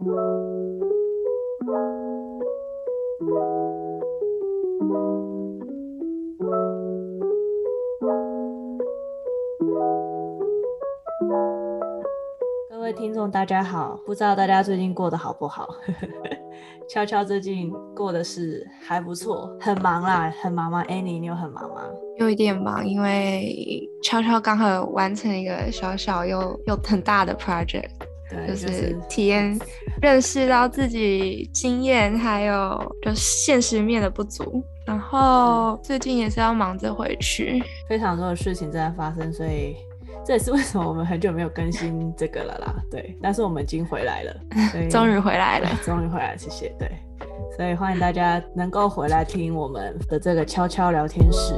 [0.00, 0.06] 各
[12.80, 15.68] 位听众，大家好，不知道大家最近过得好不好？
[16.88, 21.82] 悄悄最近过的是还不错，很忙啦，很忙吗？Annie，你有很忙吗？
[22.16, 27.90] 有一点忙，因为悄悄刚好完成一个小小又又很大的 project，
[28.30, 29.70] 对，就是体验、就是、
[30.00, 39.76] 认识到自己经验还有就现实面的不足，然后最近也是要忙着回去，非常多的事情正在发生，所以。
[40.22, 44.36] 这也是为什么我们很久没有更新这个了啦，对，但是我们已经回来了，
[44.90, 46.90] 终于回来了，终于回来了，谢谢，对，
[47.56, 51.54] 所以欢迎大家能够回来听我们的这个悄悄聊天室。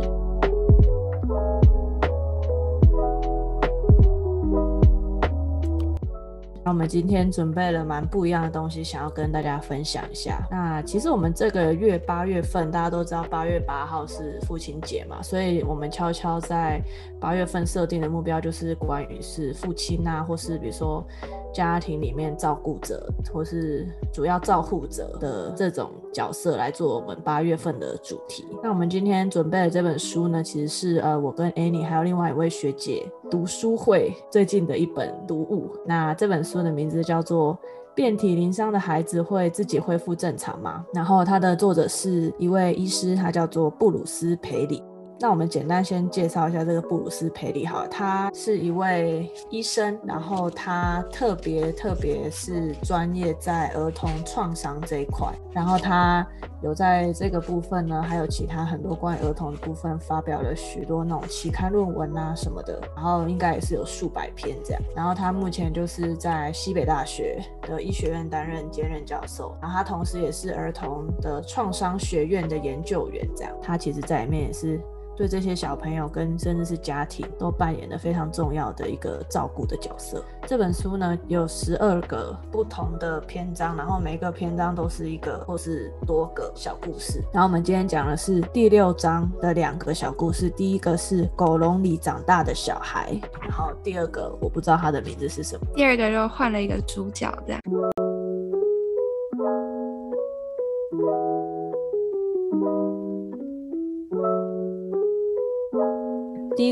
[6.73, 10.41] 我们今天准备了蛮不一样的东西，想要跟大家分享一下。
[10.51, 16.81] 那其实我们这个月八月份，大家都知道八月八号是父亲节嘛，所以我们悄悄在
[17.21, 21.07] 八月份设定的目标就是关于是父亲啊，或是比如说。
[21.53, 28.47] 家庭里面照顾者或是主要照护者的这种角色来做我们八月份的主题。
[28.63, 35.71] 那我们今天准备的这本书呢，其实是呃我跟 Annie 还有另外一位学姐读书会最近的一本读物。
[35.87, 37.55] 那这本书的名字叫做
[37.95, 40.85] 《遍体鳞伤的孩子会自己恢复正常吗》。
[40.95, 44.83] 然后它的作者是一位医师，他叫做布鲁斯·培里。
[45.23, 56.27] 那我们简单先介绍一下这个布鲁斯·培里哈，他是一位医生，然后他特别特别是专业在儿童创伤这一块，然后他
[56.61, 74.81] 有在这个部分呢，还有其他很多关于儿童的部分发表了许多那种期刊论文啊什么的，然后应该也是有数百篇这样，然后他目前就是在西北大学的医学院担任兼任教授，然后他同时也是儿童的创伤学院的研究员这样，他其实在里面也是。
[75.23, 80.21] 对这些小朋友跟甚至是家庭都扮演了非常重要的一个照顾的角色。
[80.49, 87.23] 这本书呢，有十二个不同的篇章，然后每个篇章都是一个或是多个小故事。
[87.33, 95.65] 然后我们今天讲的是第六章的两个小故事，第一个是狗笼里长大的小孩，然后第二个我不知道他的名字是什么。
[95.77, 97.63] 第二个就换了一个主角这样。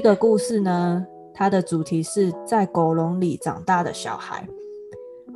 [0.03, 4.49] 这个故事呢，它的主题是在狗笼里长大的小孩，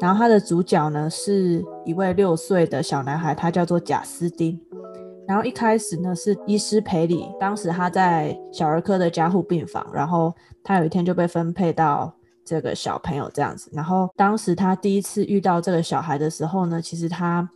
[0.01, 4.59] 然后它的主角呢是一位六岁的小男孩，他叫做贾斯汀。
[5.29, 12.11] 然后一开始呢是医师培里，当时他在小儿科的加护病房，然后他有一天就被分配到
[12.43, 13.71] 这个小朋友这样子。
[13.75, 17.47] 然后当时他第一次遇到这个小孩的时候呢，其实他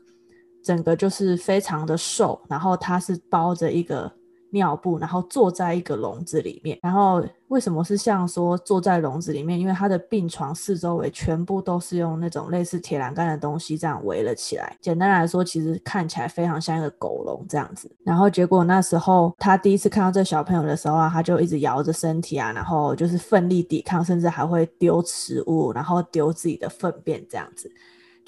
[0.62, 4.12] 整个就是非常的瘦，然后他是包着一个。
[4.50, 6.78] 尿布，然后坐在一个笼子里面。
[6.82, 9.59] 然后为什么是像说坐在笼子里面？
[9.59, 14.76] 因为他的病床四周围全部都是用那种类似铁栏杆的东西这样围了起来。
[14.81, 17.91] 简单来说，其实看起来非常像一个狗笼这样子。
[18.04, 27.70] 然后结果那时候他第一次看到这小朋友的时候啊，他就一直摇着身体啊，然后就是奋力抵抗，甚至还会丢食物，然后丢自己的粪便这样子。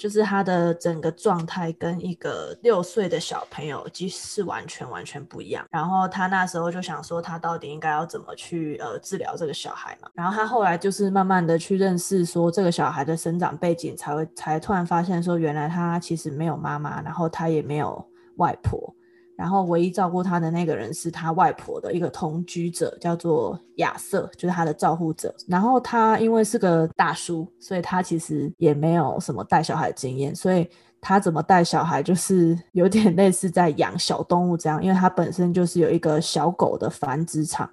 [0.01, 5.63] 就是他的整个状态跟一个六岁的小朋友其实是完全完全不一样。
[5.69, 10.09] 然后他那时候就想说，他到底应该要怎么去呃治疗这个小孩嘛？
[10.15, 18.03] 然后他后来就是慢慢的去认识说这个小孩的生长背景，才会才突然发现说，原来他其实没有妈妈，然后他也没有
[18.37, 18.95] 外婆。
[19.41, 25.33] 然后唯一照顾他的那个人是他外婆的一个同居者，叫做亚瑟，就是他的照护者。
[25.47, 30.69] 然后他因为是个大叔，所以他其实也没有什么带小孩的经验，所以
[31.01, 37.67] 他怎么带小孩就是 有点类似在养小动物这样，因为他本身就是有一个小狗的繁殖场，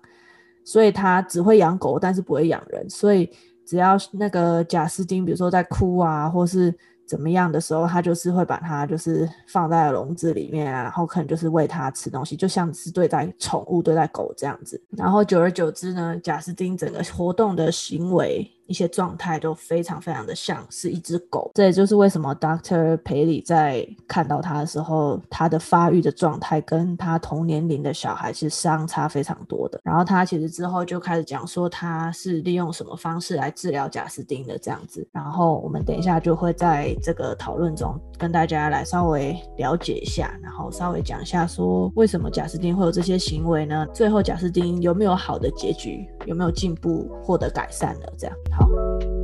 [0.64, 2.88] 所以他只会养狗，但是不会养人。
[2.88, 3.30] 所以
[3.66, 6.74] 只要那个贾斯汀，比如说在哭啊，或是。
[7.08, 14.80] 怎么样的时候，它就是会把它就是放在笼子里面啊，然后可能就是喂它吃东西，就像是对待宠物、对待狗这样子。
[14.90, 18.48] 然后久而久之呢，贾斯汀整个活动的行为。
[18.68, 29.80] 一些状态都非常非常的像是一只狗，这也就是为什么 Doctor 培里在看到他的时候，他的发育的状态跟他同年龄的小孩是相差非常多的。
[29.82, 35.06] 然后他其实之后就开始讲说他是利用什么方式来治疗贾斯汀的这样子。
[35.12, 43.86] 然后我们等一下就会在这个讨论中跟大家来稍微了解一下，然后稍微讲一下说为什么贾斯汀会有这些行为呢？
[43.94, 46.06] 最后贾斯汀有没有好的结局？
[46.28, 47.08] 有没有进步？
[47.22, 48.12] 获得改善了？
[48.18, 48.36] 这样。
[48.50, 48.68] 好，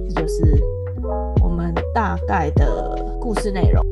[0.09, 0.59] 这就是
[1.43, 3.85] 我们大概的故事内容。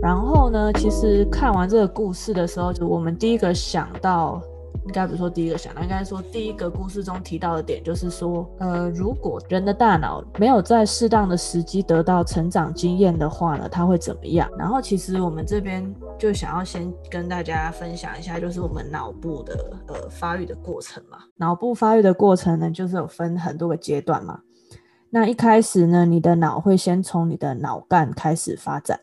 [0.00, 4.42] 然后呢，其实看完这个故事的时候，就我们第一个想到。
[4.84, 14.50] 应该不是说第一个想到，应该说第一个故事中提到的点就是说，呃，如果人的大脑没有在适当的时机得到成长经验的话呢，它会怎么样？
[14.58, 21.18] 然后其实我们这边就想要先跟大家分享一下，就是我们脑部的呃发育的过程嘛。
[21.36, 24.40] 脑部发育的过程呢，就是有分很多个阶段嘛。
[25.10, 28.98] 那一开始呢，你的脑会先从你的脑干开始发展，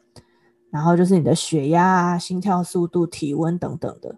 [0.72, 4.16] 然后就是你的血压啊、心跳速度、体温等等的。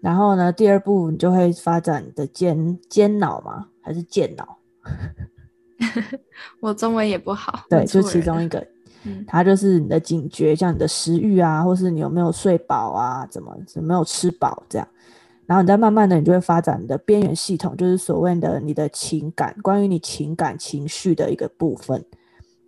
[0.00, 3.66] 然后呢，第二步你就会发展你的间间脑吗？
[3.80, 4.58] 还是健脑？
[6.60, 7.64] 我中文也不好。
[7.68, 8.66] 对，就其中一个，
[9.04, 14.88] 嗯，它就是你的警觉，像你的食欲啊，或是你有没有睡饱啊，怎么怎么没有吃饱这样。
[15.46, 22.04] 然后你再慢慢的，你就会发展你的边缘系统，就是所谓的你的情感，关于你情感情绪的一个部分。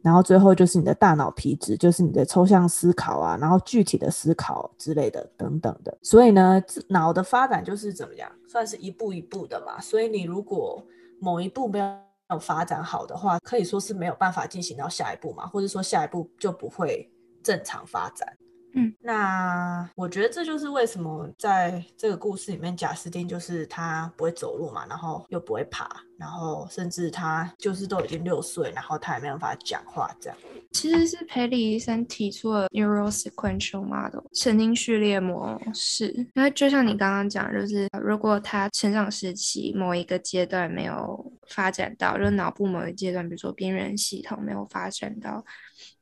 [0.03, 5.97] 然后最后就是你的大脑皮质，就是你的抽象思考啊，然后具体的思考之类的等等的。
[6.03, 9.81] 所以呢，脑的发展就是怎么样，算是一步一步的嘛。
[9.81, 10.85] 所以你如果
[11.21, 17.09] 某一步没有发展好的话，可以说是没有办法进行到下一步嘛，或者说下一步就不会
[17.43, 18.27] 正常发展。
[18.75, 25.87] 嗯，那我觉得这就是为什么在这个故事里面，贾斯汀就是他不会走路嘛，然后又不会爬，
[26.17, 30.39] 然后甚至他就是都已经六岁，然后他也没有办法讲话这样。
[30.73, 45.45] 其实是培里医生提出了 neurosequential model 神经序列模式，因为就像你刚刚讲，就是如果他成长时期某一个阶段没有发展到，就是脑部某一个阶段，比如说边缘系统没有发展到，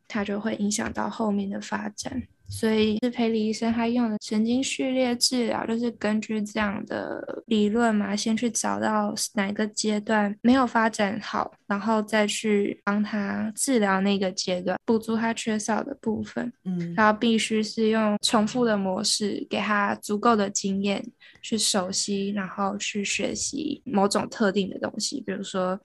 [0.06, 2.22] 它就会影响到后面的发展。
[2.50, 16.52] 所以是培理医生他用的神经序列治疗，就是根据这样的理论嘛，先去找到哪个阶段没有发展好，然后再去帮他治疗那个阶段，补足他缺少的部分。
[16.64, 21.02] 嗯，然后必须是用重复的模式，给他足够的经验
[21.40, 25.78] 去熟悉，然后去学习某种特定的东西，比如说，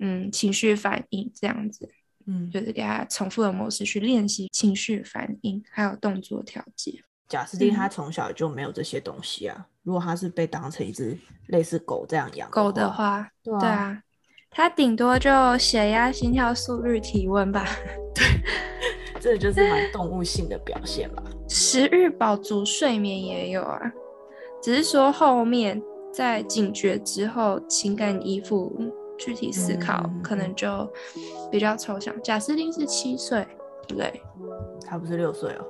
[0.00, 1.88] 嗯情绪反应这样子。
[2.30, 7.02] 嗯，就是给他重复的模式去练习情绪反应，还有动作调节。
[7.26, 9.56] 贾斯汀他从小就没有这些东西啊。
[9.58, 14.02] 嗯、如果他是被当成一只类似狗这样养狗的话，对啊，对啊，
[14.50, 17.66] 他顶多就血压、心跳、速率、体温吧。
[18.14, 18.24] 对，
[19.20, 21.22] 这就是蛮动物性的表现吧。
[21.48, 23.80] 食欲饱足、睡眠也有啊，
[24.62, 25.82] 只是说后面
[26.12, 28.74] 在警觉之后，情感依附。
[29.18, 30.88] 具体思考可能就
[31.50, 32.14] 比较抽象。
[32.22, 33.46] 贾斯汀是七岁，
[33.86, 34.22] 对不对？
[34.86, 35.66] 他不是六岁哦。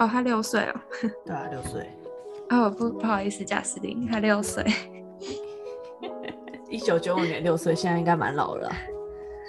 [0.00, 0.80] 哦，他六岁哦。
[1.24, 1.88] 对啊，六岁。
[2.50, 4.64] 哦，不，不好意思，贾斯汀他六岁。
[6.70, 8.72] 一九九五年六岁，现在应该蛮老了。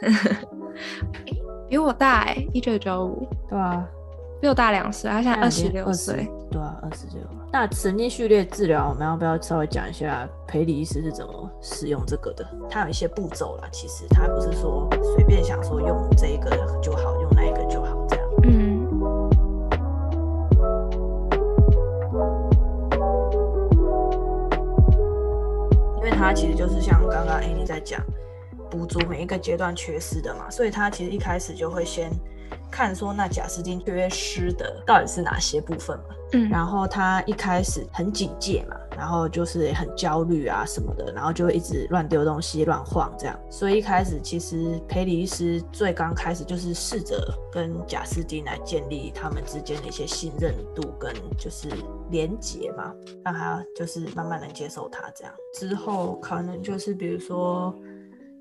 [1.70, 3.26] 比我大哎，一九九五。
[3.50, 3.88] 对啊。
[4.42, 6.30] 比我大两岁，他现在二十六岁。
[6.50, 7.22] 对啊，二十六。
[7.52, 12.48] 那神经序列治疗，我们要不要稍微讲一下培理医师是怎么使用这个的？
[12.70, 16.52] 他有一些步骤啦，其实他不是说随便想说用这一个
[16.82, 18.26] 就好，用那一个就好这样。
[18.44, 18.88] 嗯。
[25.98, 28.02] 因为它其实就是像刚刚 Annie 在讲，
[28.70, 32.10] 补足每一个阶段缺失的嘛，所以它其实一开始就会先。
[32.72, 36.16] 看说那贾斯汀缺失的到底是哪些部分嘛？
[36.34, 43.38] 嗯，然后他一开始很警戒嘛，然后就是很焦虑啊什么的，然后就会一直乱丢东西、乱晃这样。
[43.50, 51.68] 所以一开始其实培里医师最刚开始就是试着跟贾斯汀来建立他们之间的一些信任度跟就是
[52.12, 52.94] 连结嘛，
[53.26, 55.34] 让他就是慢慢能接受他这样。
[55.56, 57.74] 之后可能就是比如说。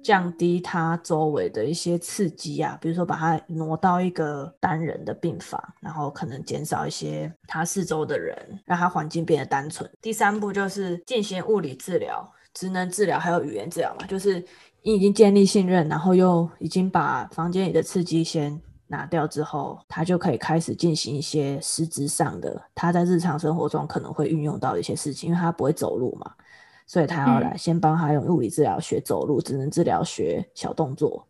[0.03, 9.89] 降低他周围的一些刺激啊，比如说把他挪到一个单人的病房，然后可能减少一些他四周的人，让他环境变得单纯。
[10.01, 14.43] 第三步就是进行物理治疗、职能治疗还有语言治疗嘛，就是
[14.83, 26.33] 你已经建立信任，然后又已经把房间里的刺激先拿掉之后，他就可以开始进行一些实质上的他在日常生活中可能会运用到一些事情，因为他不会走路嘛。
[26.89, 31.28] 所以他要来先帮他用物理治疗学走路，只能治疗学小动作，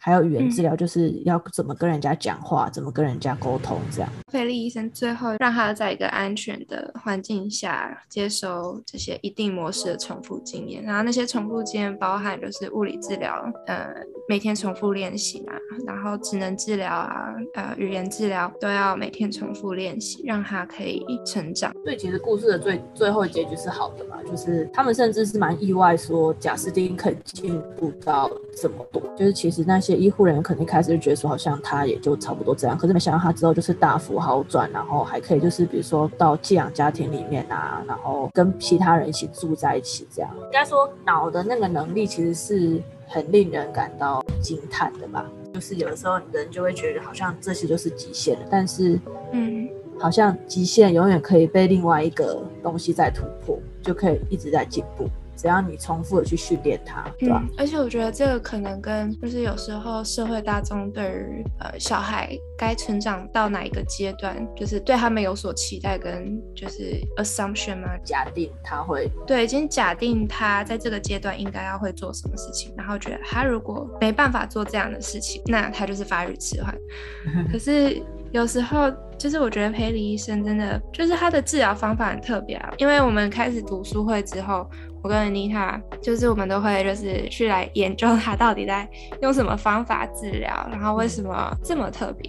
[0.00, 4.08] 还有语言治疗，就是要怎么跟人家讲话，嗯、怎么跟人家沟通，这样。
[4.30, 13.88] 菲利医生最后让他在一个安全的环境下接收这些一定模式的重复经验，然后那些重复经验包含就是物理治疗，呃，
[14.28, 21.72] 每天重复练习啊，然后职能治疗啊，呃，语言治疗都要每天重复练习，让他可以成长。
[21.82, 29.87] 所以其实故事的最最后结局是好的嘛，就是他们甚至是蛮意外说贾斯汀可以进步到这么多，就是其实那些。
[29.96, 45.24] 医护人员肯定开始就觉得说，好像他也就差不多这样，可是没想到他之后就是大幅好转，然后还可以就是比如说到寄养家庭里面啊，然后跟其他人一起住在一起，这样应该说脑的那个能力其实是很令人感到惊叹的吧。
[45.54, 49.00] 就是有的时候人就会觉得好像这些就是极限了，但是
[49.32, 49.68] 嗯，
[49.98, 55.08] 好像极限永远可以被另外一个东西在突破，就可以一直在进步。
[55.38, 57.40] 只要你重复的去训练它，对吧？
[57.42, 76.76] 嗯，而且我觉得这个可能跟就是有时候社会大众对于呃小孩该成长到哪一个阶段，就是对他们有所期待，跟就是 assumption 嘛，假定他会对，已经假定他在这个阶段应该要会做什么事情，然后觉得他如果没办法做这样的事情，那他就是发育迟缓。
[77.52, 84.68] 可是有时候就是我觉得佩里医生真的就是他的治疗方法很特别啊，因为我们开始读书会之后。
[85.00, 88.86] 我跟妮塔就是我们都会就是去来研究他到底在
[89.22, 92.28] 用什么方法治疗，然后为什么这么特别。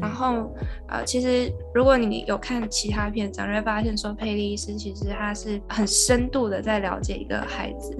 [0.00, 0.50] 然后
[0.88, 7.94] 呃，其实如果你有看其他篇章，你会发现说佩利医师其实他是很深度的在了解一个孩子。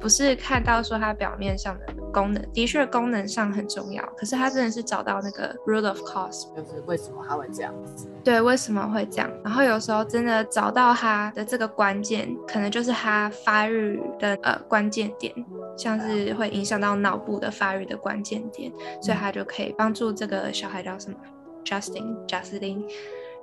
[0.00, 8.08] 不是看到说他表面上的功能，的确功能上很重要，可是他真的是找到那个 root of cause，就是为什么他会这样子？
[8.22, 9.28] 对，为什么会这样？
[9.42, 15.34] 然后有时候真的找到他的这个关键，可能就是他发育的呃关键点，
[15.76, 21.16] 像是会影响到脑部的发育的关键点，所以他就可以帮助这个小孩叫什么
[21.64, 22.84] Justin Justin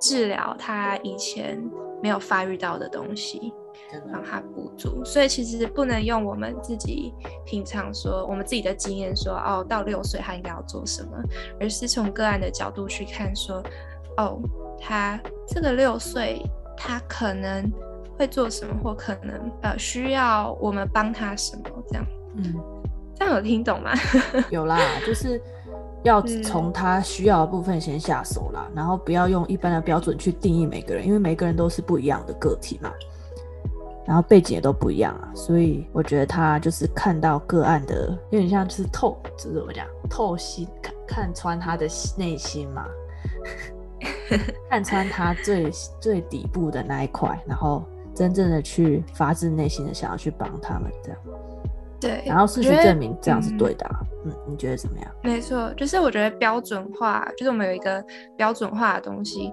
[0.00, 1.62] 治疗他以前
[2.02, 3.52] 没有发育到的东西。
[4.12, 7.12] 帮他补足，所以其实不能用我们自己
[7.44, 11.10] 平常说我们自己的经验说哦，到六岁他应该要做什么，
[11.60, 13.62] 而是从个案的角度去看说
[14.16, 14.40] 哦，
[14.80, 16.42] 他这个六岁
[16.76, 17.70] 他可能
[18.18, 22.06] 会做什么，或可能呃需要我们帮他什么这样。
[22.36, 22.54] 嗯，
[23.14, 23.92] 这样有听懂吗？
[24.50, 25.40] 有啦，就是
[26.02, 32.90] 要从他需要的部分先下手啦，嗯、然后不要用一般的标准去定义每个人，因为每个人都是不一样的个体嘛。
[34.04, 42.86] 然后背景也都不一样啊，所以我觉得他就是看到个案的，有点像是透，就是怎么讲，透析看看穿他的内心嘛，
[44.68, 51.18] 看穿他最最底部的那一块，然后真正的去发自内心的想要去帮他们这样。
[52.02, 54.00] 对，然后事实证明这样是对的啊。
[54.24, 55.10] 嗯，你觉得怎么样？
[55.22, 58.04] 没错，就是我觉得标准化，就是我们有一个
[58.36, 59.52] 标准化的东西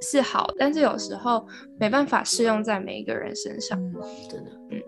[0.00, 1.46] 是，是好，但是有时候
[1.78, 3.78] 没办法适用在每一个人身上。
[3.78, 3.94] 嗯，
[4.28, 4.50] 真的。
[4.70, 4.80] 嗯，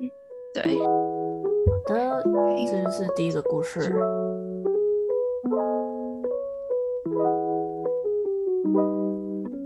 [0.55, 0.79] 对。
[0.79, 2.23] 好的，
[2.67, 3.81] 这就是第一个故事。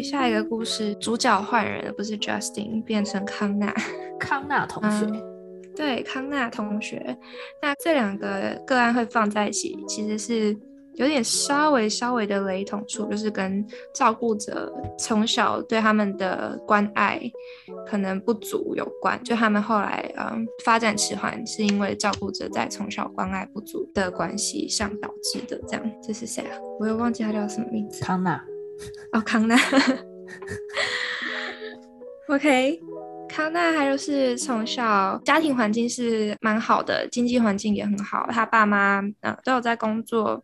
[0.03, 3.75] 下一个故事，主角换人了，不是 Justin，变成康纳。
[4.19, 5.05] 康纳同学。
[5.07, 5.36] 嗯
[5.77, 7.17] 对，康纳同学，
[7.61, 10.57] 那这两个个案会放在一起，其实是
[10.95, 13.63] 有点稍微稍微的雷同处，就是跟
[13.95, 17.21] 照顾者从小对他们的关爱
[17.87, 19.23] 可能不足有关。
[19.23, 25.61] 就他们后来嗯发展迟缓，是因为照顾者在从小关爱不足的关系上导致的。
[25.69, 26.57] 这样，这是谁啊？
[26.81, 28.03] 我又忘记他叫什么名字。
[28.03, 28.43] 康纳。
[29.13, 29.55] 哦，康纳。
[32.29, 32.81] OK。
[33.37, 40.43] 康纳还有是从小家庭环境是蛮好的，经济环境也很好，他爸妈呃都有在工作，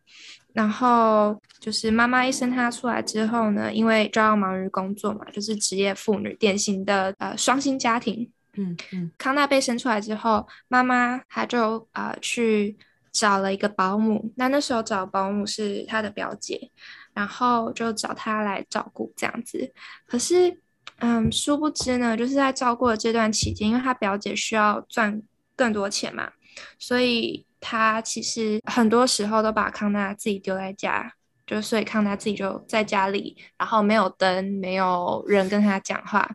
[0.53, 8.31] 然后就是妈妈一生他出来之后呢，因为就要忙于工作嘛，就是职业妇女，典型的呃双薪家庭。
[8.59, 12.77] 嗯嗯，康纳被生出来之后，妈妈她就呃去
[13.11, 16.71] 找了一个保姆，那那时候找保姆是她的表姐，
[17.15, 19.73] 然后就找她来照顾这样子，
[20.07, 20.61] 可是。
[21.03, 25.21] 嗯，殊不知呢，就是在照顾的这段期间，因为他表姐需要赚
[25.55, 26.31] 更多钱嘛，
[26.79, 31.13] 所以他其实很多时候都把康纳自己丢在家，
[31.47, 36.31] 就所以康纳自己就在家里，然后没有灯，没有人跟他讲话，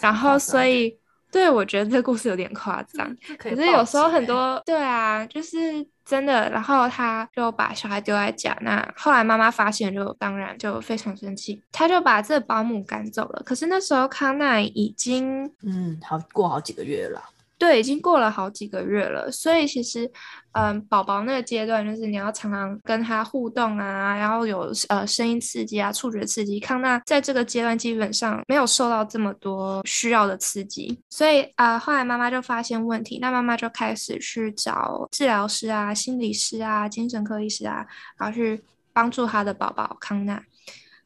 [0.00, 0.99] 然后所以。
[1.30, 6.50] 对，我觉得这个故事有点夸张，可是有时候很多，对啊，就是真的。
[6.50, 13.42] 然后他就把小孩丢在家，那后来妈妈发现，就当然就非常生气，他就把这个保姆赶走了。
[13.44, 17.22] 可是那时候康奈已经，嗯，好过好几个月了。
[17.60, 20.10] 对，已经过了好几个月了，所以其实，
[20.52, 26.58] 嗯，宝宝那个阶段就是你要常常跟他互动啊，然后有呃声音刺激啊、触觉刺激。
[26.58, 37.86] 康纳在这个阶段基本上没有受到这么多需要的刺激，所以啊、呃，后来妈妈就发现问题，那妈妈就开始去找治疗师啊、心理师啊、精神科医师啊，
[38.18, 38.64] 然后去
[38.94, 40.42] 帮助他的宝宝康纳。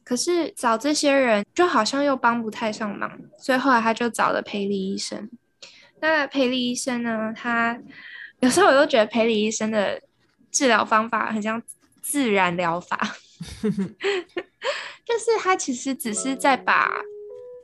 [0.05, 5.29] 可是找这些人就好像又帮不太上忙，所以后来他就找了培理医生。
[6.01, 7.33] 那培理医生呢？
[7.35, 7.79] 他
[8.41, 9.99] 有时候我都觉得培理医生的
[10.51, 11.61] 治疗方法很像
[12.01, 13.15] 自然疗法，
[13.61, 16.91] 就是他其实只是在把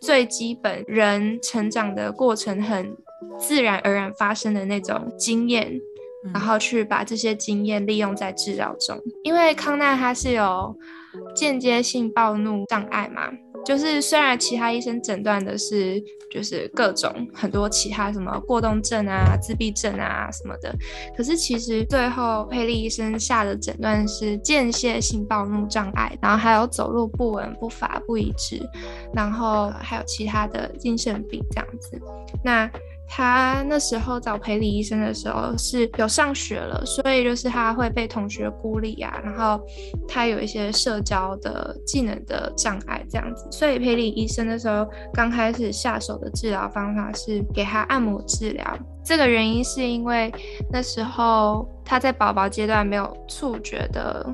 [0.02, 2.98] 最基本人成长的过程很
[3.40, 5.80] 自然而然发生的那种经验，
[6.34, 9.00] 然后去把这些经验利用在治疗中。
[9.24, 10.76] 因为康纳他是有
[11.36, 13.32] 间接性暴怒障碍嘛。
[13.66, 16.02] 就是虽然其他医生诊断的是
[16.32, 20.74] 就是各种很多其他什么过动症啊、自闭症啊什么的，
[21.16, 28.62] 可是其实最后佩利医生下的诊断是间歇性暴怒障碍，然后还有走路不稳、步伐不一致，
[29.14, 32.00] 然后还有其他的精神病这样子。
[32.44, 32.70] 那
[33.14, 39.62] 他那时候找培理医生的时候是有上学了，所以就是他会被同学孤立啊，然后
[40.08, 48.78] 他有一些社交的技能的障碍这样子，所以培理医生的时候刚开始下手的治疗方法是给他按摩治疗。
[49.04, 50.32] 这个原因是因为
[50.72, 54.26] 那时候他在宝宝阶段没有触觉的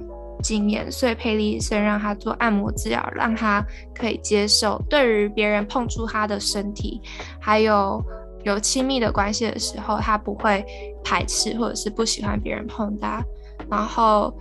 [0.43, 3.65] 经验，所以培理医生让他做按摩治疗，让他
[3.95, 7.01] 可以接受对于别人碰触他的身体，
[7.41, 7.99] 还有。
[8.43, 10.65] 有亲密的关系的时候，他不会
[11.03, 13.21] 排斥或者是不喜欢别人碰他，
[13.69, 14.33] 然后，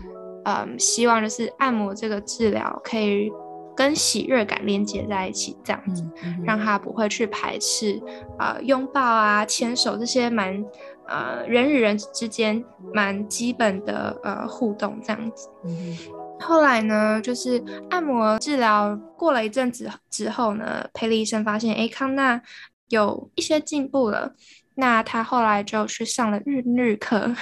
[0.45, 3.33] 嗯，希望就是按摩这个治疗可以
[3.75, 8.00] 跟喜悦感连接在一起，这样子，嗯嗯、让他不会去排斥，
[8.38, 10.65] 呃，拥抱啊、牵手这些蛮，
[11.09, 12.62] 呃，人与人之间
[12.95, 15.49] 蛮基本的呃互动这样子。
[15.65, 15.97] 嗯、
[16.38, 22.41] 后来呢，就是按摩治疗过了一阵子之后呢，佩利医生发现，哎，康纳。
[22.88, 24.35] 有一些进步了，
[24.75, 27.35] 那他后来就去上了韵律课，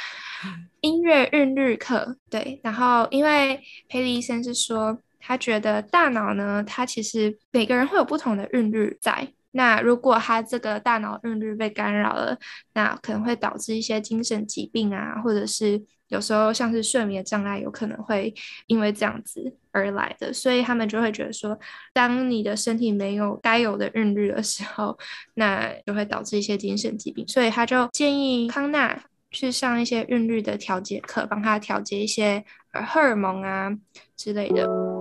[0.80, 2.16] 音乐韵律课。
[2.28, 9.32] 对，然后因为佩里医生是说，他觉得大脑呢，他其实每个人会有不同的韵律在。
[9.56, 12.38] 那如果他这个大脑韵律被干扰了，
[12.74, 18.34] 那可能会导致一些精神疾病啊，或者是有时候像是睡眠障碍，有可能会
[18.66, 20.30] 因为这样子而来的。
[20.30, 21.58] 所以他们就会觉得说，
[21.94, 24.98] 当你的身体没有该有的韵律的时候，
[25.34, 27.26] 那就会导致一些精神疾病。
[27.26, 33.74] 所以他就建议康纳去上一些韵律的调节课，帮他调节一些荷尔蒙啊
[34.16, 34.95] 之类的。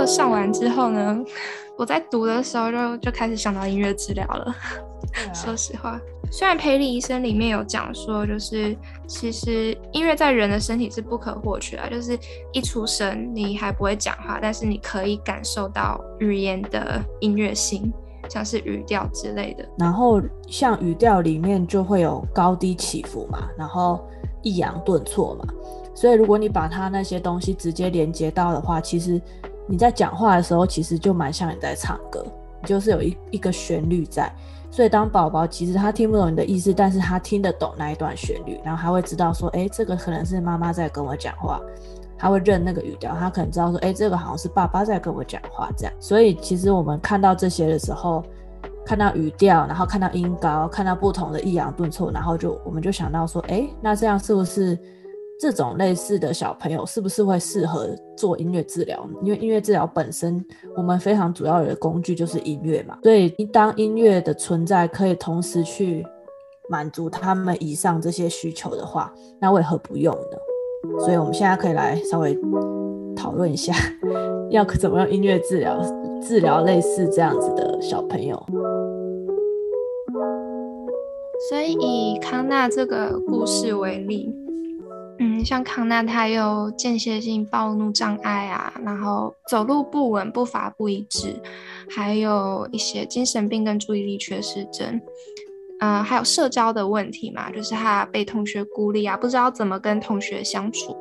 [0.00, 1.22] 课上完之后呢，
[1.76, 4.44] 我在读的时候就就开始想到音乐治疗了。
[4.46, 6.00] 啊、 说实话，
[6.32, 8.74] 虽然培理医生里面有讲说，就是
[9.06, 12.18] 其实音乐在人的身体是不可或缺的，就是
[12.50, 17.92] 一出生你还不会讲话，但是你可以感受到语言的音乐性，
[18.26, 19.68] 像是语调之类的。
[19.76, 24.02] 然后像语调里面就会有高低起伏嘛，然后
[24.40, 25.44] 抑扬顿挫嘛，
[25.94, 29.20] 所以如果你把它那些东西直接连接到的话，其实。
[29.66, 32.24] 你在讲话的时候，其实就蛮像你在唱歌，
[32.64, 34.32] 就是有一一个旋律在。
[34.72, 41.60] 所以当宝宝其实他听不懂你的意思，但是他听得懂那一段旋律，然后他会知道说，哎，这个可能是妈妈在跟我讲话，
[42.16, 45.92] 他会认那个语调，他可能知道说，哎，这个好像是爸爸在跟我讲话这样。
[45.98, 48.22] 所以其实我们看到这些的时候，
[48.86, 54.78] 看到语调，然后看到音高，看到不同的抑扬顿挫，然后就我们就想到说，哎，那这样是不是？
[55.40, 59.08] 这种类似的小朋友是不是会适合做音乐治疗？
[59.22, 60.44] 因为音乐治疗本身，
[60.76, 62.98] 我们非常主要的工具就是音乐嘛。
[63.02, 66.06] 所以，当音乐的存在可以同时去
[66.68, 71.00] 满足他们以上这些需求的话，那为何不用呢？
[71.00, 72.38] 所以，我们现在可以来稍微
[73.16, 73.72] 讨论一下，
[74.52, 75.80] 要怎么用音乐治疗
[76.20, 78.38] 治疗类似这样子的小朋友。
[81.48, 84.30] 所以，以康纳这个故事为例。
[85.22, 91.38] 嗯，像康纳他有间歇性暴怒障碍啊，然后走路不稳、步伐不一致，
[91.90, 94.98] 还有一些精神病跟注意力缺失症，
[95.80, 100.96] 呃，还有社交的问题嘛，就是他被同学孤立啊，不知道怎么跟同学相处、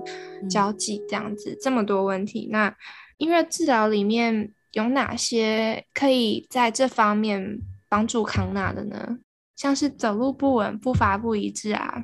[0.49, 2.49] 交际这样子，这么多问题。
[2.51, 2.75] 那
[3.19, 9.19] 音乐治疗里面有哪些可以在这方面帮助康纳的呢？
[9.55, 12.03] 像是走路不稳、步伐不一致啊。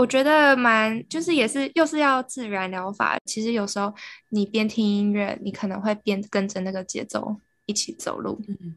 [0.00, 3.18] 我觉得蛮，就是也是又是要自然疗法。
[3.26, 3.92] 其实有时候
[4.30, 7.36] 你边听音乐，你可能会边跟着那个节奏
[7.66, 8.40] 一起走路。
[8.48, 8.74] 嗯，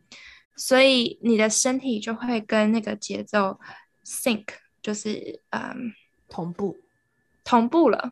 [0.57, 3.57] 所以你的身体就会跟那个节奏
[4.05, 4.43] sync，
[4.81, 5.93] 就是嗯
[6.27, 6.75] 同步
[7.45, 8.11] 同步了。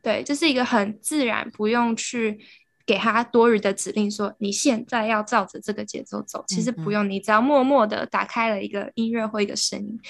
[0.00, 2.38] 对，这是一个很自然，不用去
[2.86, 6.44] 给他多余的指令，说你现在要照着这个节奏走。
[6.46, 10.00] 其实不用，你只要默默的打开了一个音乐或一个声音，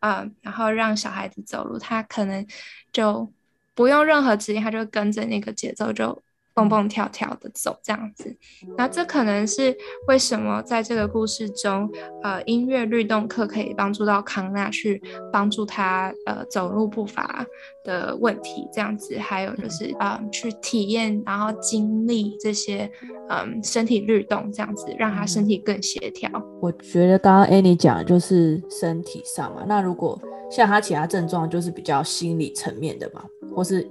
[0.00, 2.46] 呃，然后让小孩子走路，他可能
[2.92, 3.32] 就
[3.74, 6.22] 不用任何指令，他就跟着那个节奏就。
[6.54, 8.36] 蹦蹦跳跳的走这样子，
[8.76, 9.76] 那这可能是
[10.08, 11.90] 为什么在这个故事中，
[12.22, 17.46] 呃，音乐律动课可以帮助到康纳去帮助他呃走路步伐
[17.84, 22.90] 的问题这样子，还有就是呃去体验然后经历这些
[23.30, 26.30] 嗯、身体律动这样子，让他身体更协调。
[26.60, 33.90] 我觉得刚刚 Annie 讲的就是身体上嘛，那如果像他其他症状就是比较心理层面的嘛，或是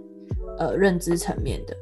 [0.60, 1.76] 呃认知层面的。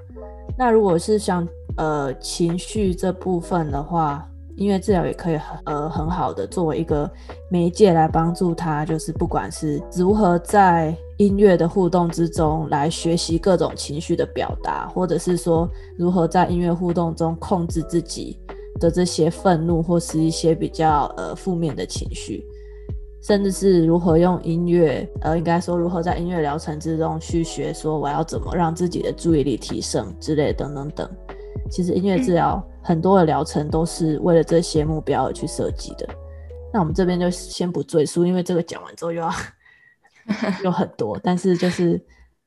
[0.59, 7.09] 那如果是像呃情绪这部分的话，音乐治疗也可以很呃很好的作为一个
[7.49, 15.65] 媒介来帮助他，就是不管是如何在音乐的互动之中来学习各种情绪的表达，或者是说
[15.97, 18.37] 如何在音乐互动中控制自己
[18.81, 22.45] 的这些愤怒或是一些比较呃负面的情绪。
[23.21, 31.09] 甚至是如何用音乐，呃，应该说如何在音乐疗程之中去学，说我要怎么让自己的注意力提升之类等等等。
[31.69, 36.07] 其实音乐治疗很多的疗程都是为了这些目标而去设计的。
[36.73, 39.31] 那我们这边就先不赘述，因为这个讲完之后又要
[40.63, 41.19] 有很多。
[41.21, 42.01] 但是就是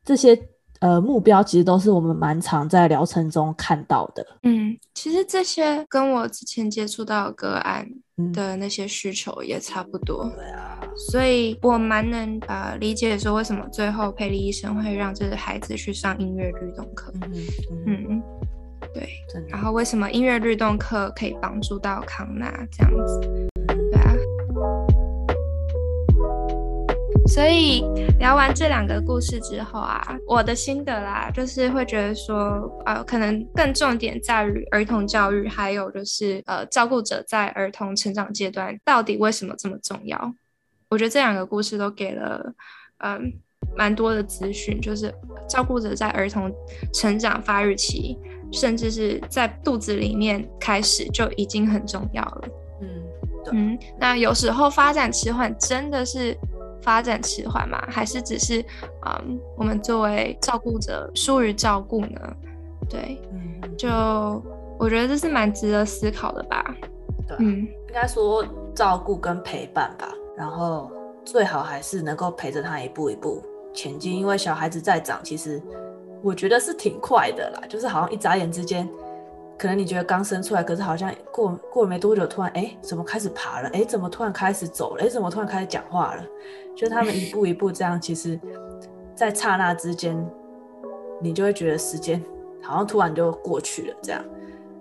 [0.04, 0.40] 这些
[0.80, 4.26] 呃目标，其实都是我们蛮常在疗程中看到的。
[4.42, 7.86] 嗯，其实这些跟我之前接触到的个案。
[8.32, 10.78] 的那些需求也差不多，对啊，
[11.10, 17.32] 所以我蛮能呃理解说为什么最后佩利医生会让这个孩子去上音乐律动课，嗯。
[17.86, 18.22] 嗯，嗯，
[18.94, 19.08] 对，
[19.48, 23.51] 然后为什么音乐律动课可以帮助到康纳这样子。
[27.28, 27.82] 所以
[28.18, 40.34] 聊完这两个故事之后啊，我的心得啦，就是会觉得说，呃，可能更重点在于儿童教育，还有就是呃，照顾者在儿童成长阶段到底为什么这么重要？
[40.90, 42.52] 我觉得这两个故事都给了
[42.98, 43.20] 嗯、呃、
[43.76, 45.10] 蛮多的资讯，就是
[45.48, 46.52] 照顾者在儿童
[46.92, 48.18] 成长发育期，
[48.52, 52.48] 甚至是在肚子里面开始就已经很重要了。
[52.82, 52.88] 嗯，
[53.44, 53.52] 对。
[53.54, 56.36] 嗯，那有时候发展迟缓真的是。
[56.82, 57.82] 发展迟缓吗？
[57.88, 58.60] 还是只是，
[59.06, 62.36] 嗯，我们作为照顾者疏于照顾呢？
[62.90, 63.88] 对，嗯，就
[64.78, 66.74] 我觉得这是蛮值得思考的吧。
[67.26, 70.90] 对，嗯，应该说照顾跟陪伴吧，然后
[71.24, 73.42] 最好还是能够陪着他一步一步
[73.72, 75.62] 前进，因为小孩子在长，其实
[76.22, 78.88] 我觉得是挺快的啦，就是好像一眨眼之间。
[79.58, 83.68] 可能你觉得刚生出来，可是好像过过没多久，突然哎，怎么开始爬了？
[83.72, 85.04] 哎，怎么突然开始走了？
[85.04, 86.24] 哎，怎么突然开始讲话了？
[86.74, 88.40] 就他们一步一步这样，其实，
[89.14, 90.16] 在刹那之间，
[91.20, 92.20] 你就会觉得时间
[92.60, 94.24] 好像突然就过去了这样。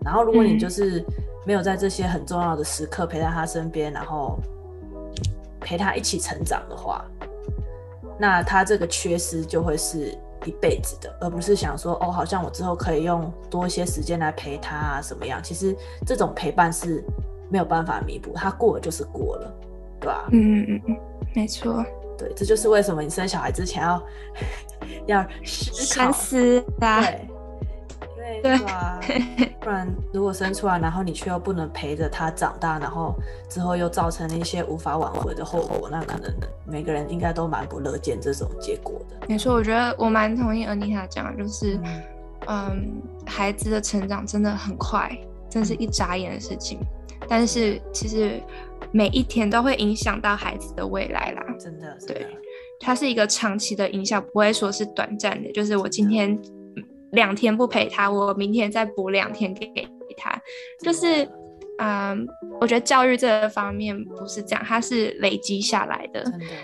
[0.03, 1.05] 然后，如果你就是
[1.45, 4.39] 没有在这些很重要的时刻陪在他身边，然后
[5.59, 7.05] 陪他一起成长的话，
[8.17, 10.17] 那他这个缺失就会是。
[10.45, 15.41] 一辈子的，而不是想说哦，好像我之后可以用多一些时间来陪他啊，什么样？
[15.43, 15.75] 其实
[16.05, 17.03] 这种陪伴是
[17.49, 19.53] 没有办法弥补，他过了就是过了，
[19.99, 20.27] 对吧？
[20.31, 20.97] 嗯嗯嗯，
[21.35, 21.83] 没错。
[22.17, 24.03] 对，这就是为什么你生小孩之前要
[25.07, 27.27] 要思考，思对。
[28.41, 28.99] 对啊，
[29.61, 33.13] 不然如果生出来，然后你却又不能陪着他长大，然后
[33.49, 36.31] 之后又造成了一些无法挽回的后果，那可能
[36.65, 39.15] 每个人应该都蛮不乐见这种结果的。
[39.27, 42.01] 没错，我觉得我蛮同意 Anita 讲的，就是嗯，
[42.47, 45.15] 嗯，孩子的成长真的很快，
[45.49, 46.79] 真是一眨眼的事情。
[47.29, 48.41] 但是其实
[48.91, 52.25] 每一天都会影响到孩子的未来啦，真的，对，
[52.79, 55.51] 它是一个长期的影响，不会说是短暂的。
[55.51, 56.37] 就是我今天。
[57.11, 59.67] 两天不陪他，我明天再补两天给
[60.17, 60.39] 他，
[60.83, 61.27] 就是，
[61.77, 62.27] 嗯，
[62.59, 66.23] 我觉得教育这个方面不是这样，它是累积下来的，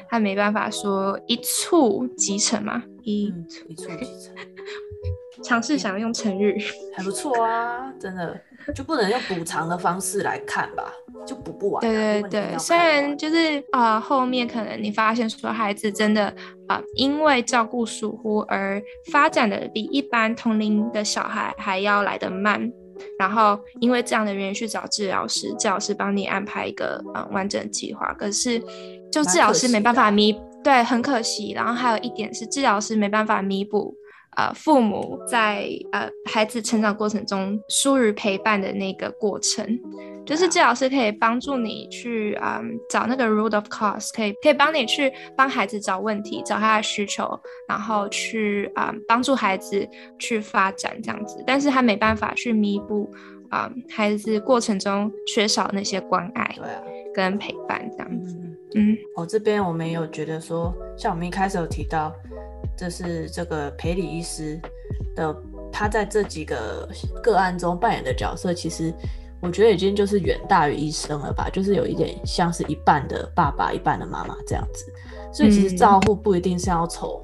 [0.09, 4.35] 他没办法说一蹴即成嘛，一蹴一蹴即成。
[5.43, 6.59] 尝试想用成语，
[6.95, 8.35] 还不错啊，真的
[8.73, 10.91] 就不能用补偿的方式来看吧，
[11.27, 11.79] 就补不完。
[11.79, 16.33] 对对对，虽然就是啊、呃，后面可能你发现说孩子真的
[16.67, 22.71] 啊、呃，因为照顾疏忽而发展的比一般同龄的小孩还要来得慢，
[23.17, 28.59] 然后因为这样的原因去找治疗师，治疗师帮你安排一个嗯、呃、完整计划，可是
[29.11, 31.53] 就治疗师没办法弥，对，很可惜。
[31.53, 33.95] 然后还有一点是治疗师没办法弥补。
[34.37, 39.67] 呃父母在呃孩子成长过程中疏于陪伴的那个过程。
[40.25, 49.87] 就是治疗师可以帮助你去嗯找那个 root of cause，可以可以帮你去帮孩子找问题，找他的需求，然后去嗯帮助孩子
[50.19, 51.41] 去发展这样子。
[51.47, 53.09] 但是他没办法去弥补
[53.49, 56.83] 啊、嗯、孩子过程中缺少那些关爱，对啊，
[57.15, 58.35] 跟陪伴这样子。
[58.75, 62.13] 嗯，嗯我这边我们有觉得说，像我们一开始有提到，
[62.77, 64.59] 这是这个培理医师
[65.15, 65.35] 的
[65.71, 66.87] 他在这几个
[67.23, 68.93] 个案中扮演的角色，其实。
[69.39, 74.91] 我觉得已经就是远大于医生了吧，就是有一点像是一半的爸爸，一半的妈妈这样子。
[75.31, 77.21] 所以其实照护不一定是要从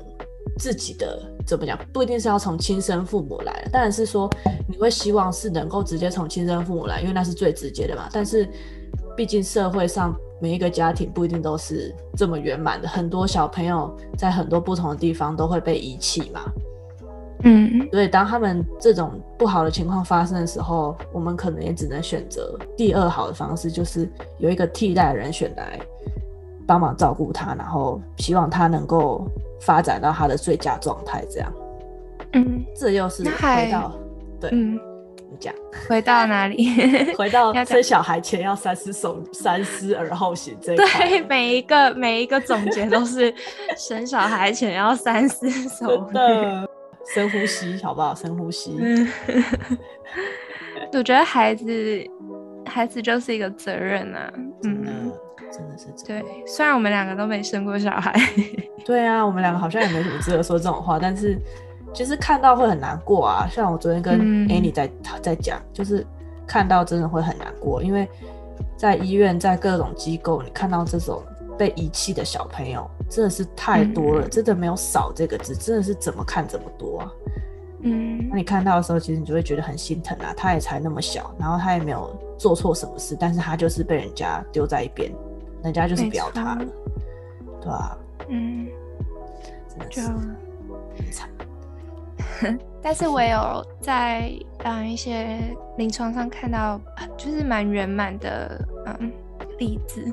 [0.59, 4.29] 自己的、嗯、怎么讲，不一定是要从亲生父母来，当然是说
[4.69, 8.07] 你会希望是能够直接从亲生父母来，因为那是最直接的嘛。
[8.13, 8.47] 但是
[9.17, 16.41] 毕竟社会上每一个家庭不一定都是这么圆满的，很多小朋友在很多不同的地方都会被遗弃嘛。
[17.45, 24.05] 嗯，所以当他们这种不好的情况发生的时候，我们可能也只能选择第二好的方式，就是
[24.37, 25.79] 有一个替代人选来
[26.67, 29.25] 帮忙照顾他，然后希望他能够
[29.61, 31.23] 发展到他的最佳状态。
[31.31, 31.53] 这样，
[32.33, 33.93] 嗯，这又是回到
[34.41, 34.51] 对，
[35.39, 35.53] 讲
[35.87, 36.67] 回到哪里？
[37.17, 40.77] 回到生小孩前要三思手三思而后行这一。
[40.77, 43.33] 对，每一个每一个总结都是
[43.77, 46.69] 生小孩前要三思熟的。
[47.13, 48.15] 深呼吸，好不好？
[48.15, 48.77] 深呼吸。
[50.93, 51.65] 我觉得孩子，
[52.65, 54.31] 孩子就是一个责任啊。
[54.63, 55.11] 嗯，
[55.51, 55.87] 真的是。
[56.07, 58.13] 对，虽然我们两个都没生过小孩。
[58.85, 61.37] 对啊，我们两个好像也没什么资格说这种话，但是
[61.93, 63.47] 其实看到会很难过啊。
[63.49, 66.05] 像我昨天跟 Annie 在、嗯、在讲，就是
[66.47, 68.09] 看到真的会很难过，因为
[68.75, 71.21] 在医院，在各种机构，你看到这种。
[71.55, 77.11] 被遗弃的小朋友真的是太多了，嗯、真的没有少这个字，真的是怎么看怎么多啊。
[77.81, 80.33] 嗯，那你看到的时候，其实你就会觉得很心疼啊。
[80.35, 85.11] 他也才那么小，然后他也没有做错什么事，但是他就是被人家丢在一边，
[85.63, 86.65] 人家就是不要他了，
[87.61, 87.97] 对啊，
[88.29, 88.67] 嗯，
[89.69, 91.29] 真的是很惨。
[92.81, 94.31] 但是我有在
[94.63, 95.39] 嗯一些
[95.77, 96.79] 临床上看到，
[97.17, 99.11] 就是蛮圆满的，嗯。
[99.59, 100.11] 例子，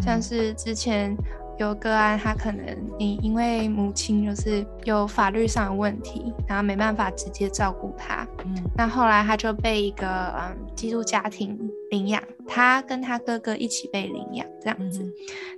[0.00, 1.16] 像是之前
[1.58, 2.64] 有个案，他可能
[2.98, 10.06] 你因为母亲就是有法律上的问题，然后没办法直接照顾他，嗯，那后来他就被一个
[10.38, 11.58] 嗯基督家庭
[11.90, 15.02] 领养，他跟他哥哥一起被领养这样子。
[15.02, 15.12] 嗯、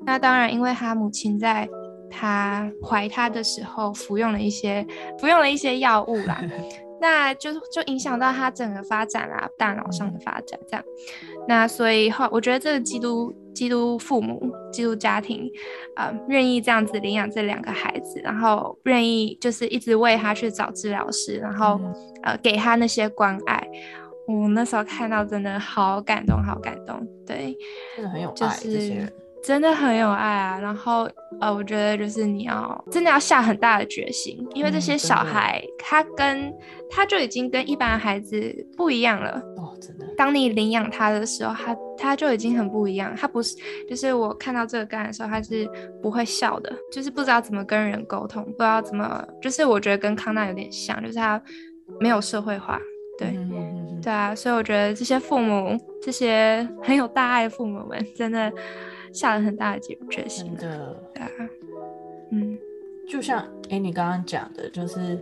[0.07, 1.69] 那当然，因为他母亲在
[2.15, 4.87] 他怀他的时候服用了一些
[5.19, 6.41] 服用了一些药物啦。
[7.01, 10.83] 那就就影响到他整个发展啦，大脑上的发展这样。
[11.47, 15.51] 那所以后，我觉得这个基督基督父母、基督家庭，
[15.97, 21.79] 呃，愿意这样子领养这两个孩子，然后愿意就是一直为他去找治疗师，然后
[22.23, 23.63] 呃给他那些关爱。
[24.27, 27.07] 我那时候看到真的好感动，好感动。
[27.27, 27.55] 对，
[27.97, 29.13] 真的很有爱，就是。
[29.45, 31.07] 真的很有爱啊，然后
[31.39, 36.51] 呃，我觉得就是你要真的要下很大的决心，因为这些小孩、嗯、他跟
[36.91, 40.07] 他就已经跟一般孩子不一样了哦，真的。
[40.17, 43.55] 当你领养他的时候，他他就已经很不一样，他不是
[43.87, 45.69] 就是我看到这个干的时候，他是
[46.01, 51.39] 不会笑的，就是不知道怎么跟人沟通，不知道怎么，就是我觉得跟康纳有点像，就是他
[52.01, 52.81] 没有社会化，
[53.19, 53.39] 对，
[54.03, 58.51] 对啊，所以我觉得这些父母，这些很有大爱的父母们，真的。
[59.15, 61.31] 下了很大的决心，真的，对啊，
[62.33, 62.59] 嗯，
[63.09, 65.17] 就像哎、欸，你刚刚讲的，就是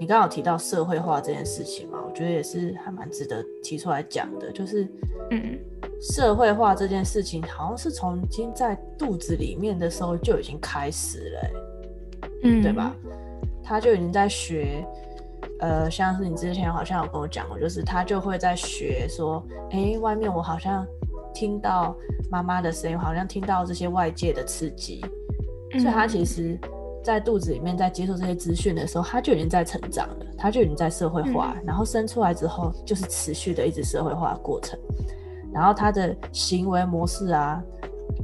[0.00, 4.88] 你刚刚有提到社会化这件事情嘛，我觉得也是还蛮值得提出来讲的，就是，
[5.30, 5.58] 嗯，
[6.00, 11.52] 社会化这件事情好像是从已经在肚子里面的时候就已经开始了、欸，
[12.44, 12.96] 嗯，对吧？
[13.62, 14.82] 他就已经在学，
[15.60, 20.86] 呃，像是你之前好像有跟我讲过，就是他就会在学说，哎、欸，外面我好像。
[21.36, 21.94] 听到
[22.30, 25.04] 妈妈的声音，好像听到这些外界的刺激，
[25.74, 26.58] 嗯、所以他其实，
[27.04, 34.78] 在肚子里面在接受这些资讯的时候，他就已经在成长了，他就已经在社会化，嗯、然后生出来之后就是持续的一直社会化的过程，
[35.52, 37.62] 然后他的行为模式啊，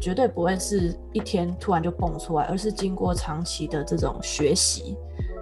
[0.00, 4.96] 绝对不会是一天突然就蹦出来，而是经过长期的这种学习、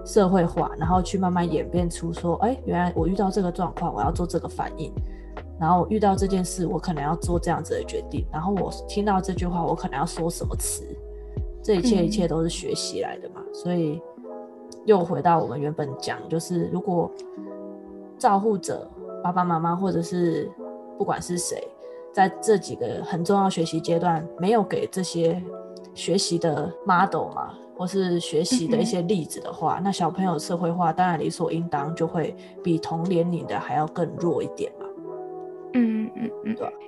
[0.05, 4.93] 社会化，然后去慢慢演变出说，哎，原来我遇到这个状况，我要做这个反应。
[5.61, 8.25] 然后遇到这件事，我可能要做这样子的决定。
[8.33, 10.83] 然后我听到这句话，我可能要说什么词？
[11.63, 13.43] 这一切一切都是学习来的嘛。
[13.47, 14.01] 嗯、所以
[14.87, 17.11] 又回到我们原本讲，就是如果
[18.19, 18.91] 照护者
[19.23, 20.51] 爸爸妈妈或者是
[20.97, 21.63] 不管是谁，
[22.11, 25.43] 在这几个很重要学习阶段没有给这些
[25.93, 34.80] 学习的 model 嘛，或是学习的一些例子的话，嗯、那小朋友社会化当然理所应当就会比同年龄的还要更弱一点嘛。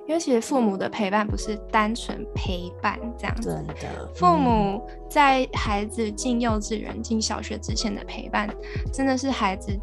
[0.06, 8.48] 因为其实父母的陪伴不是单纯陪伴这样子，真的，父母在孩子进幼稚园、进小学之前的陪伴，
[8.92, 9.78] 真的是孩子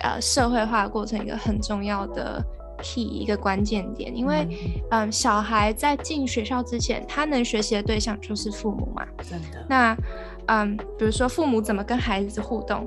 [0.00, 2.44] 呃社会化的过程一个很重要的
[2.78, 4.46] key 一个关键点，因为
[4.90, 9.96] 嗯、呃，小孩在进学校之前，他能学习的对象就是父母嘛，真的，那。
[10.48, 12.86] 嗯，比如说父母怎么跟孩子互动，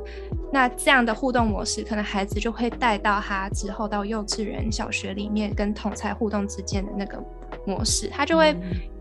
[0.52, 7.24] 那这样的互动模式，可能孩子就会带到他之后到幼稚园、小学里面跟同才互动之间的那个
[7.66, 8.56] 模式，他就会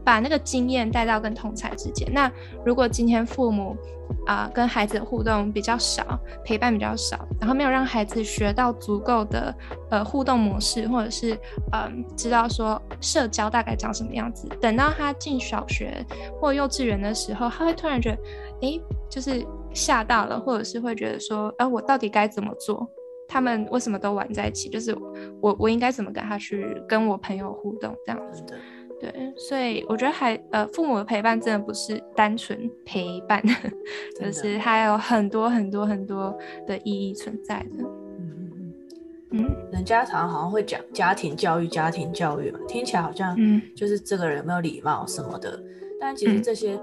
[0.05, 2.09] 把那个经验带到跟同才之间。
[2.13, 2.31] 那
[2.65, 3.77] 如果今天父母
[4.27, 9.55] 啊、呃、跟孩子的互动比较少，陪伴比较少，然后没有让孩子学到足够的
[9.91, 11.35] 呃互动模式，或者是
[11.73, 16.05] 嗯、呃、知道说社交大概长什么样子，等到他进小学
[16.39, 18.19] 或幼稚园的时候，他会突然觉得，
[18.63, 22.89] 哎，就是吓到了，或者是会觉得说，哎、呃，我到底该怎么做？
[23.27, 24.69] 他们为什么都玩在一起？
[24.69, 24.95] 就是
[25.41, 28.45] 我我应该怎么跟他去跟我朋友互动这样子？
[29.01, 33.43] 对，所以我觉得还呃，父母的陪伴真的不是单纯陪伴，
[34.21, 36.37] 就是还有很多很多很多
[36.67, 37.83] 的意义存在的。
[37.83, 38.75] 嗯嗯嗯
[39.33, 45.65] 嗯，人家常常好像会讲家庭教育，家庭教育嘛，听起来好像嗯，就是这个人有没有礼貌什么的，嗯、
[46.01, 46.81] 但其实这些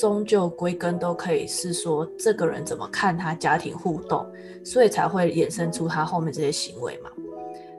[0.00, 4.26] 终究归根都可以是说这个人怎么看他家庭互动，
[4.64, 7.10] 所以才会衍生出他后面这些行为嘛，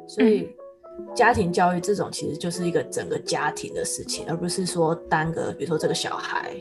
[0.07, 0.41] 所以。
[0.41, 0.53] 嗯
[1.15, 6.55] 家庭教育这种其实就是一个整个家庭的事情，而不是说单个，比如说这个小孩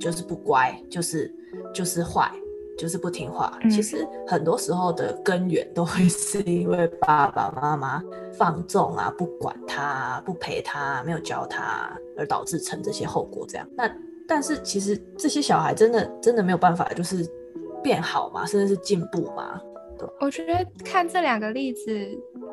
[0.00, 1.30] 就是不乖，就是
[1.74, 2.32] 就是坏，
[2.78, 3.58] 就是不听话。
[3.62, 3.70] 嗯。
[3.70, 13.44] 其实很多时候的根源都会是因为爸爸妈妈放纵啊，不管他，不陪他，没有教他，而导致成这些后果。
[13.46, 13.86] 这样，那
[14.28, 17.26] 但是其实这些小孩真的真的没有办法，就是
[17.82, 19.60] 变好嘛，甚至是进步嘛？
[19.98, 21.90] 对，我觉得看这两个例子。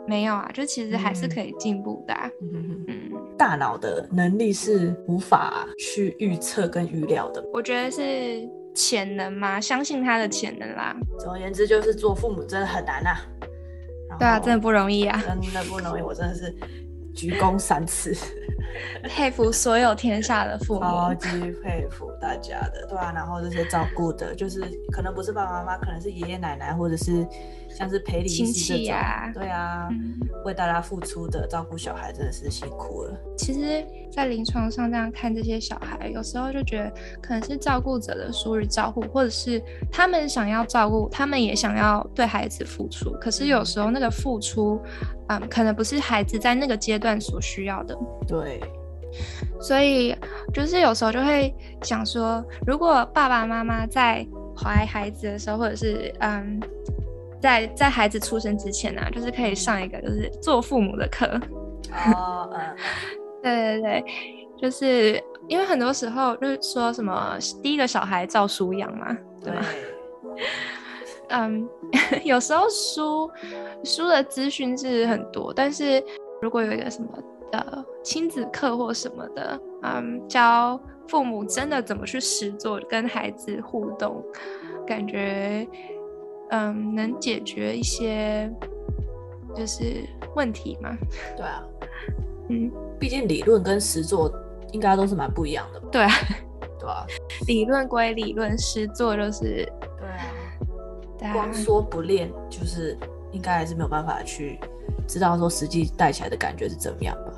[0.08, 2.30] 没有啊，就其实还是可以进步的啊。
[2.40, 7.44] 嗯嗯，大脑的能力是无法去预测跟预料的。
[7.52, 10.96] 我觉得是潜能嘛，相信他的潜能啦。
[11.18, 13.18] 总而言之，就是做父母真的很难啊。
[14.20, 16.54] 对啊，真的不容易啊，真的不容易，我真的是。
[17.16, 18.14] 鞠躬三次，
[19.10, 21.28] 佩服所有天下的父母，超级
[21.64, 24.62] 佩服大家的，对啊，然后这些照顾的，就是
[24.92, 27.26] 可能不是爸爸妈妈，可能是爷爷奶奶，或者是
[27.78, 33.18] 像是陪礼亲戚呀，对啊，嗯、为大家付出的照顾小孩真的是辛苦了。
[33.38, 39.62] 其实，在临床上这样看这些小孩，有时候就觉得可能是照顾者的疏于照顾，或者是
[39.92, 44.82] 他们想要照顾，他们也想要对孩子付出，可是有时候那个付出。
[45.28, 47.98] 嗯，可能不是孩子在那个阶段所需要的。
[48.28, 48.62] 对，
[49.60, 50.16] 所以
[50.54, 54.24] 就是有时候就会想说，如果爸爸妈妈在
[54.56, 56.62] 怀孩子的时候，或者是嗯，
[57.42, 61.26] 在在孩子出生之前呢、啊，就是可以上一个就是做父母的课。
[62.16, 62.76] 哦，嗯，
[63.44, 64.06] 对对对，
[64.58, 69.62] 就是因为很多时候就是说什么第一个小孩照书养嘛，对吗？
[71.30, 71.68] 嗯，
[72.24, 73.30] 有时候书
[73.84, 76.04] 书的资讯是很多，但是
[76.42, 77.10] 如果有一个什么
[77.52, 84.24] 的亲子课或什么的，嗯，教父母真的怎么去实做跟孩子互动，
[84.86, 85.68] 感觉
[86.50, 88.52] 嗯能解决一些
[89.56, 90.04] 就是
[90.36, 90.96] 问题嘛。
[91.36, 91.64] 对啊，
[92.50, 94.32] 嗯，毕竟理论跟实作
[94.72, 95.88] 应该都是蛮不一样的吧？
[95.92, 96.12] 对啊，
[96.80, 97.06] 对啊，
[97.48, 99.68] 理论归理论，实作就是
[101.18, 101.34] 对啊。
[101.34, 102.98] 光说不练，就是
[103.32, 104.60] 应该还是没有办法去
[105.08, 107.34] 知道说实际带起来的感觉是怎么样吧。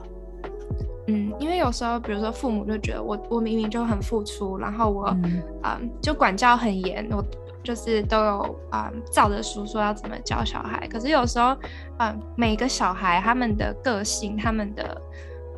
[1.10, 7.24] 嗯，因为有时候，比如说父母就觉得我我明明就很付出，然后我嗯，嗯就管教很严，我
[7.68, 10.88] 就是都有嗯照着书说要怎么教小孩。
[10.88, 11.58] 可是有时候，
[12.00, 15.02] 嗯，每个小孩他们的个性、他们的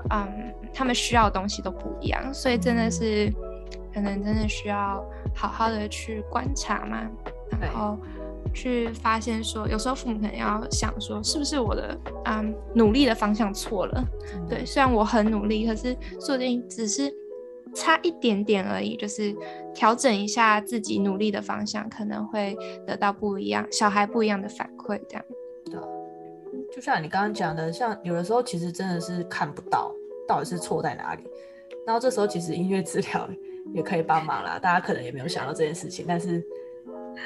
[0.09, 0.27] 嗯
[0.73, 7.07] 他们需要的东西都不一样，所以真的是、嗯、可能真的需要好好的去观察嘛，
[7.61, 7.95] 然后。
[8.51, 11.95] 去发现说，有时候父母可能要想说，是不是我的
[12.25, 14.03] 嗯努力的方向错了？
[14.33, 17.13] 嗯、对，虽然我很努力，可是说不定只是
[17.75, 19.35] 差一点点而已，就是
[19.79, 22.53] 调整一下自己努力的方向，可能会
[22.85, 24.99] 得到不一样，小孩不一样的反馈。
[25.07, 25.25] 这样，
[25.63, 25.79] 对，
[26.75, 29.89] 就像你刚刚讲的，像有的时候其实真的是看不到
[30.27, 31.23] 到底是错在哪里，
[31.87, 33.29] 然后这时候其实音乐治疗
[33.73, 34.59] 也可以帮忙啦。
[34.59, 36.45] 大家可能也没有想到这件事情，但是。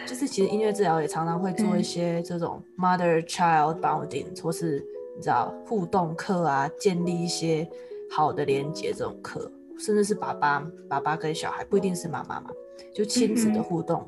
[0.08, 4.84] 就是其实音乐治疗也常常会做一些这种 mother-child bonding，、嗯、或是
[5.16, 7.68] 你知道互动课啊，建立一些
[8.10, 9.52] 好的连接这种课，
[9.86, 12.50] 甚至是爸爸爸爸跟小孩不一定是妈妈嘛，
[12.94, 14.08] 就亲子的互动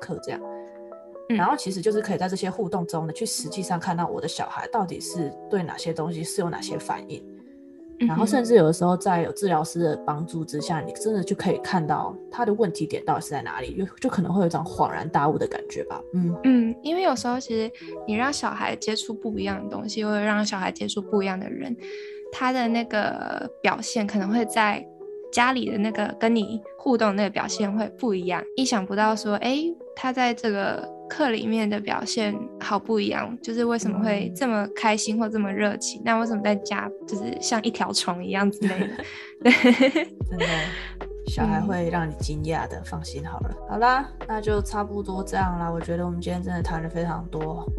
[0.00, 0.40] 课这样。
[1.28, 7.24] 然后其实就是可以在这些互动中呢，去实际上看到我的小孩到底是对哪些东西是有哪些反应。
[8.00, 16.02] 然后甚至有的时候在有治疗师的帮助之下，你真的就可以看到他的问题点到底是在哪里，就就可能会有一种恍然大悟的感觉吧。
[16.12, 17.70] 嗯嗯，因为有时候其实
[18.06, 21.74] 你让小孩接触不一样的东西，或者让小孩接触不一样的人，
[22.32, 24.84] 他的那个表现可能会在
[25.34, 28.42] 家里的那个跟你互动那个表现会不一样。
[28.56, 29.58] 意想不到说，哎，
[29.94, 30.94] 他在这个。
[31.06, 36.00] 课里面的表现好不一样，就是为什么会这么开心或这么热情？
[36.02, 38.96] 那为什么在家就是像一条虫一样之类的？
[39.44, 39.52] 对，
[40.30, 40.46] 真的，
[41.28, 43.54] 小孩会让你惊讶的，放心好了。
[43.68, 45.70] 好啦，那就差不多这样啦。
[45.70, 47.70] 我觉得我们今天真的谈了非常多，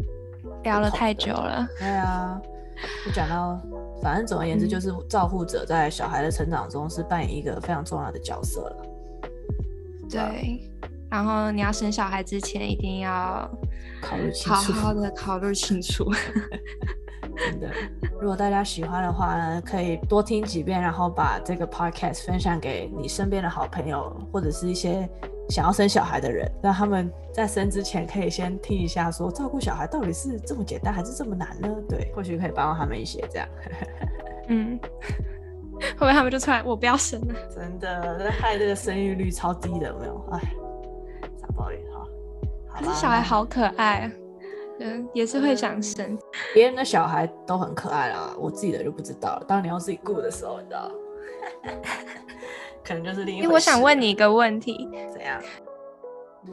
[0.62, 1.66] 聊了太久了。
[1.80, 2.40] 对啊，
[3.04, 3.60] 就讲到，
[4.02, 8.86] 反正总而言之，就是照护者在小孩的成长中是扮演一个非常重要的角色了。
[10.10, 10.70] 对。
[11.08, 13.48] 然后你要生小孩之前，一定要
[14.02, 16.04] 考虑清楚，好好的考虑清楚。
[17.36, 17.70] 真的，
[18.20, 25.08] 如果大家喜欢的话呢，可以多听几遍，然后把这个 podcast 分享给你身边的好朋友，或者是一些
[25.48, 31.68] 想要生小孩的人，让他们在生之前可以先听一下，说照顾小孩到底是这么简单还是这么难呢？
[31.88, 33.48] 对，或许可以帮到他们一些这样。
[34.48, 34.78] 嗯，
[35.80, 37.34] 会不会他们就出来，我不要生了？
[37.54, 40.28] 真的，害这个生育率超低的，有没有？
[40.32, 40.40] 哎。
[42.78, 44.12] 可是小孩好可爱，
[44.80, 46.18] 嗯，也是会想生。
[46.52, 49.44] 别人的小孩都很可爱啦，我自己的就不知道了。
[49.48, 50.92] 当你要自己顾的时候，你知道，
[52.86, 53.38] 可能就是另一。
[53.38, 55.40] 因为我想问你一个问题，怎样？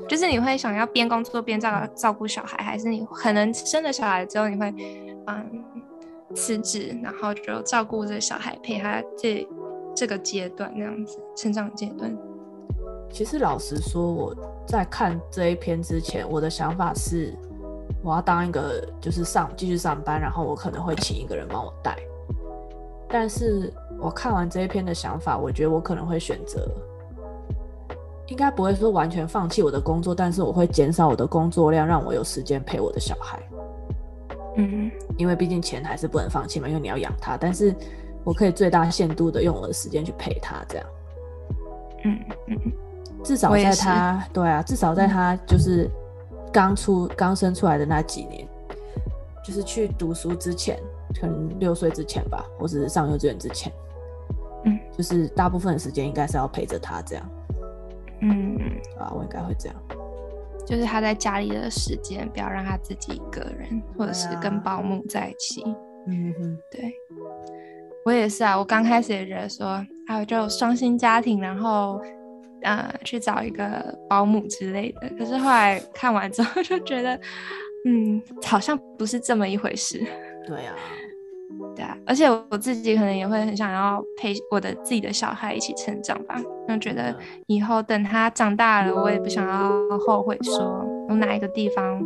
[0.08, 4.74] 就是你会想要边工作边照照顾小孩，还是你可能生了小孩之后你会
[5.28, 5.64] 嗯
[6.34, 9.48] 辞职，然后就照顾这小孩，陪他这
[9.96, 12.12] 这个阶段那样子成长阶段？
[13.12, 14.36] 其实老实说，我
[14.68, 17.32] 在看这一篇之前，我的想法是，
[18.04, 21.96] 我要当一个就是上继续上班，然后我可能会请一个人帮我带。
[23.14, 26.68] 但是我看完这一篇的想法，我觉得我可能会选择，
[28.26, 33.40] 应该不会说完全放弃我的工作，但是我会减少我的工作量，让我有时间陪我的小孩。
[34.56, 37.38] 嗯，因为毕竟钱还是不能放弃嘛，因为你要养他。
[37.38, 37.76] 但是
[38.24, 40.88] 我可以最大限度的用我的时间去陪他，这样。
[42.06, 42.58] 嗯嗯。
[43.24, 45.88] 至少在他对啊，至少在他就是
[46.52, 48.48] 刚出刚生出来的那几年，
[49.46, 50.80] 就是去读书之前，
[51.20, 53.72] 可能六岁之前吧，或者是上幼稚园之前，
[54.66, 57.30] 嗯，就是大部分的时间应该是要陪着他这样，
[58.22, 58.58] 嗯，
[59.00, 59.76] 啊，我应该会这样，
[60.66, 65.64] 就是他在家里的时间，不要让他自己一个人，或者是跟保姆在一起，
[66.08, 66.94] 嗯哼，对，
[68.06, 72.02] 我也是啊，我刚开始也觉得说，还有就双薪家庭，然后。
[72.66, 77.14] 呃，去找一个保姆之类的，可是后来看完之后就觉得，
[77.84, 80.02] 嗯，好像不是这么一回事。
[80.48, 80.74] 对啊，
[81.76, 87.16] 对啊，而且我自己可能也会很想要陪我的自己的小孩一起成长吧，就觉得
[87.48, 92.02] 以后等他长大了，我也不想要后悔说有哪一个地方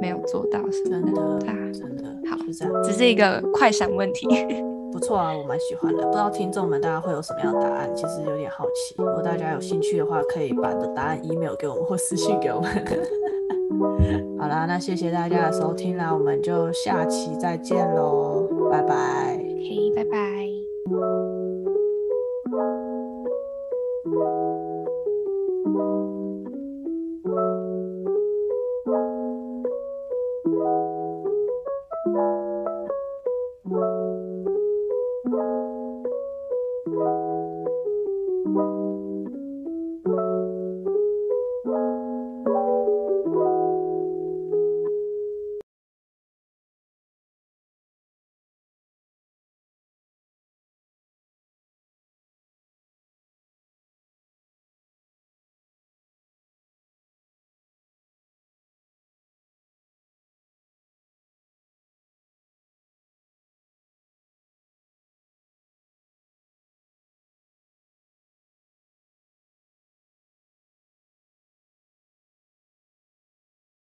[0.00, 1.02] 没有做到什么的。
[1.02, 4.26] 真的，对啊，真的，好，是这样，只是一个快闪问题。
[4.92, 6.02] 不错啊，我蛮喜欢的。
[6.06, 7.94] 不知道听众们大家会有什么样的答案？
[7.94, 8.94] 其实有点好奇。
[8.96, 12.70] 如果大家有兴趣的话，可以把你的答案 email 给我们或私信给我们。
[14.38, 19.38] 好啦，那谢谢大家的收听啦，我们就下期再见喽，拜拜。
[19.38, 21.15] 嘿，拜拜。